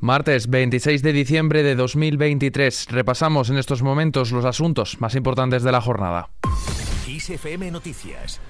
[0.00, 2.86] Martes 26 de diciembre de 2023.
[2.90, 6.30] Repasamos en estos momentos los asuntos más importantes de la jornada.
[7.72, 8.40] Noticias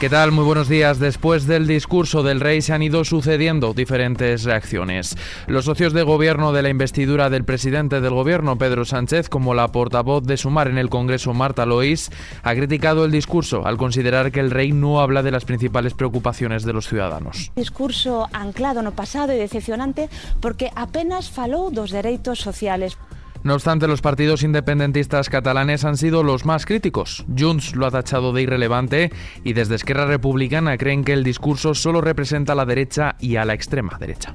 [0.00, 0.30] ¿Qué tal?
[0.30, 1.00] Muy buenos días.
[1.00, 5.16] Después del discurso del rey se han ido sucediendo diferentes reacciones.
[5.48, 9.72] Los socios de gobierno de la investidura del presidente del gobierno, Pedro Sánchez, como la
[9.72, 12.12] portavoz de Sumar en el Congreso, Marta Lois,
[12.44, 16.62] ha criticado el discurso al considerar que el rey no habla de las principales preocupaciones
[16.62, 17.50] de los ciudadanos.
[17.56, 20.08] Discurso anclado no pasado y decepcionante
[20.40, 22.96] porque apenas faló dos derechos sociales.
[23.44, 27.24] No obstante, los partidos independentistas catalanes han sido los más críticos.
[27.36, 29.12] Junts lo ha tachado de irrelevante
[29.44, 33.44] y desde Esquerra Republicana creen que el discurso solo representa a la derecha y a
[33.44, 34.34] la extrema derecha.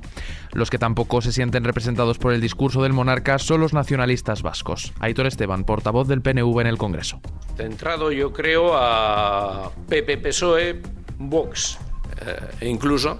[0.53, 4.94] Los que tampoco se sienten representados por el discurso del monarca son los nacionalistas vascos.
[4.99, 7.20] Aitor Esteban, portavoz del PNV en el Congreso.
[7.58, 10.81] Centrado yo creo a PP PSOE,
[11.20, 11.77] Vox
[12.59, 13.20] e incluso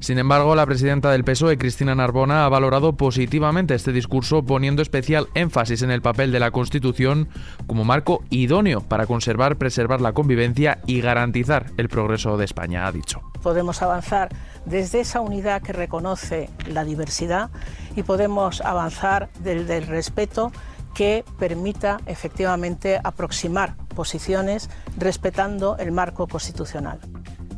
[0.00, 5.28] sin embargo, la presidenta del PSOE, Cristina Narbona, ha valorado positivamente este discurso, poniendo especial
[5.34, 7.28] énfasis en el papel de la Constitución
[7.66, 12.92] como marco idóneo para conservar, preservar la convivencia y garantizar el progreso de España, ha
[12.92, 13.20] dicho.
[13.42, 14.28] Podemos avanzar
[14.66, 17.50] desde esa unidad que reconoce la diversidad
[17.96, 20.52] y podemos avanzar desde el respeto
[20.94, 27.00] que permita efectivamente aproximar posiciones respetando el marco constitucional.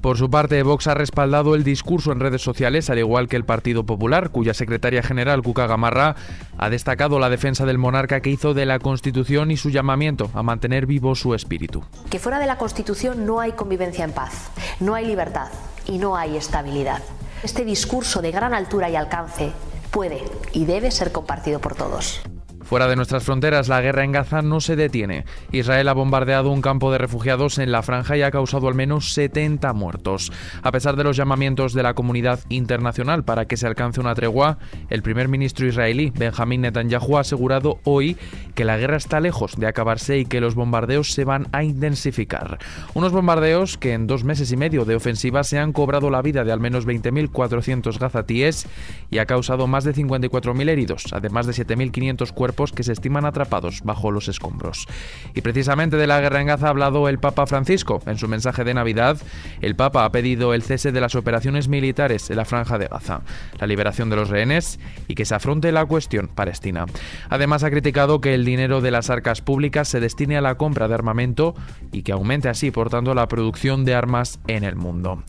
[0.01, 3.45] Por su parte, Vox ha respaldado el discurso en redes sociales, al igual que el
[3.45, 6.17] Partido Popular, cuya secretaria general, Cuca Gamarra,
[6.57, 10.42] ha destacado la defensa del monarca que hizo de la Constitución y su llamamiento a
[10.42, 11.84] mantener vivo su espíritu.
[12.09, 15.48] Que fuera de la Constitución no hay convivencia en paz, no hay libertad
[15.87, 17.03] y no hay estabilidad.
[17.42, 19.53] Este discurso de gran altura y alcance
[19.91, 22.23] puede y debe ser compartido por todos.
[22.71, 25.25] Fuera de nuestras fronteras, la guerra en Gaza no se detiene.
[25.51, 29.13] Israel ha bombardeado un campo de refugiados en la franja y ha causado al menos
[29.13, 30.31] 70 muertos.
[30.63, 34.59] A pesar de los llamamientos de la comunidad internacional para que se alcance una tregua,
[34.89, 38.17] el primer ministro israelí, Benjamín Netanyahu, ha asegurado hoy
[38.55, 42.61] que la guerra está lejos de acabarse y que los bombardeos se van a intensificar.
[42.95, 46.45] Unos bombardeos que en dos meses y medio de ofensiva se han cobrado la vida
[46.45, 48.69] de al menos 20.400 gazatíes
[49.11, 53.81] y ha causado más de 54.000 heridos, además de 7.500 cuerpos que se estiman atrapados
[53.83, 54.87] bajo los escombros.
[55.35, 58.03] Y precisamente de la guerra en Gaza ha hablado el Papa Francisco.
[58.07, 59.19] En su mensaje de Navidad,
[59.61, 63.23] el Papa ha pedido el cese de las operaciones militares en la franja de Gaza,
[63.59, 64.79] la liberación de los rehenes
[65.09, 66.87] y que se afronte la cuestión palestina.
[67.29, 70.89] Además ha criticado que el dinero de las arcas públicas se destine a la compra
[70.89, 71.55] de armamento
[71.92, 75.23] y que aumente así, por tanto, la producción de armas en el mundo.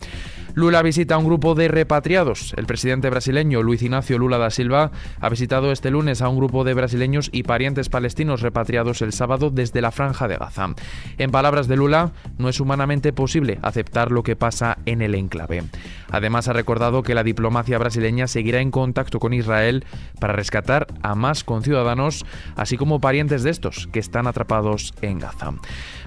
[0.54, 2.52] Lula visita a un grupo de repatriados.
[2.58, 6.62] El presidente brasileño Luis Ignacio Lula da Silva ha visitado este lunes a un grupo
[6.64, 10.74] de brasileños y parientes palestinos repatriados el sábado desde la franja de Gaza.
[11.16, 15.62] En palabras de Lula, no es humanamente posible aceptar lo que pasa en el enclave.
[16.10, 19.86] Además ha recordado que la diplomacia brasileña seguirá en contacto con Israel
[20.20, 22.26] para rescatar a más conciudadanos,
[22.56, 25.52] así como parientes de estos que están atrapados en Gaza.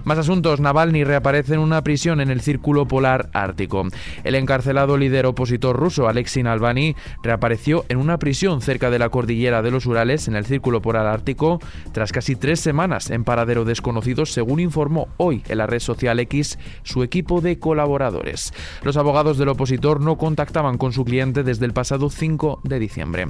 [0.04, 3.88] Más asuntos, Navalny reaparece en una prisión en el Círculo Polar Ártico.
[4.36, 9.62] El encarcelado líder opositor ruso Alexei Navalny reapareció en una prisión cerca de la cordillera
[9.62, 11.62] de los Urales en el Círculo Polar Ártico
[11.94, 16.60] tras casi tres semanas en paradero desconocido, según informó hoy en la red social X
[16.84, 18.54] su equipo de colaboradores.
[18.84, 23.30] Los abogados del opositor no contactaban con su cliente desde el pasado 5 de diciembre.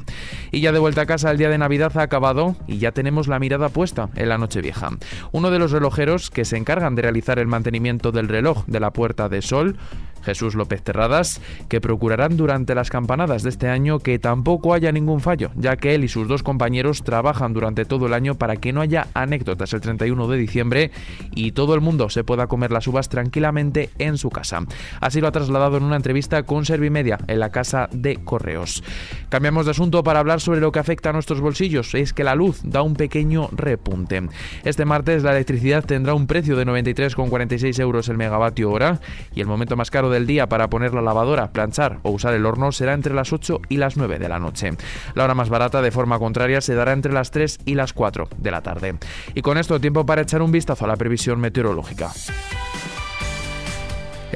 [0.52, 3.28] Y ya de vuelta a casa el día de Navidad ha acabado y ya tenemos
[3.28, 4.90] la mirada puesta en la Nochevieja.
[5.32, 8.90] Uno de los relojeros que se encargan de realizar el mantenimiento del reloj de la
[8.90, 9.78] Puerta de Sol
[10.26, 15.22] Jesús López Terradas, que procurarán durante las campanadas de este año que tampoco haya ningún
[15.22, 18.74] fallo, ya que él y sus dos compañeros trabajan durante todo el año para que
[18.74, 20.92] no haya anécdotas el 31 de diciembre
[21.34, 24.64] y todo el mundo se pueda comer las uvas tranquilamente en su casa.
[25.00, 28.84] Así lo ha trasladado en una entrevista con Servimedia en la casa de Correos.
[29.30, 31.94] Cambiamos de asunto para hablar sobre lo que afecta a nuestros bolsillos.
[31.96, 34.22] Es que la luz da un pequeño repunte.
[34.64, 39.00] Este martes la electricidad tendrá un precio de 93,46 euros el megavatio hora
[39.34, 42.34] y el momento más caro de del día para poner la lavadora, planchar o usar
[42.34, 44.72] el horno será entre las 8 y las 9 de la noche.
[45.14, 48.30] La hora más barata, de forma contraria, se dará entre las 3 y las 4
[48.38, 48.96] de la tarde.
[49.34, 52.12] Y con esto, tiempo para echar un vistazo a la previsión meteorológica.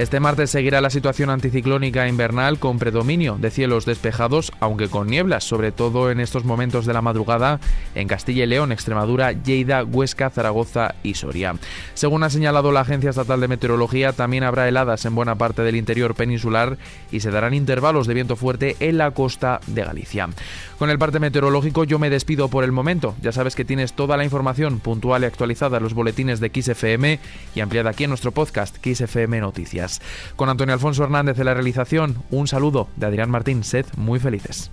[0.00, 5.44] Este martes seguirá la situación anticiclónica invernal con predominio de cielos despejados, aunque con nieblas,
[5.44, 7.60] sobre todo en estos momentos de la madrugada
[7.94, 11.54] en Castilla y León, Extremadura, Lleida, Huesca, Zaragoza y Soria.
[11.92, 15.76] Según ha señalado la Agencia Estatal de Meteorología, también habrá heladas en buena parte del
[15.76, 16.78] interior peninsular
[17.12, 20.30] y se darán intervalos de viento fuerte en la costa de Galicia.
[20.78, 23.14] Con el parte meteorológico yo me despido por el momento.
[23.20, 27.18] Ya sabes que tienes toda la información puntual y actualizada en los boletines de XFM
[27.54, 29.89] y ampliada aquí en nuestro podcast XFM Noticias.
[30.36, 33.64] Con Antonio Alfonso Hernández de la realización, un saludo de Adrián Martín.
[33.64, 34.70] Sed muy felices.